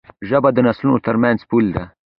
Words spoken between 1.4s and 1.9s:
پُل دی.